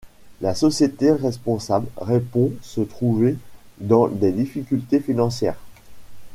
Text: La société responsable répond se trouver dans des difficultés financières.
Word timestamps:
La 0.41 0.55
société 0.55 1.11
responsable 1.11 1.85
répond 1.97 2.53
se 2.63 2.81
trouver 2.81 3.35
dans 3.77 4.07
des 4.07 4.31
difficultés 4.31 4.99
financières. 4.99 5.59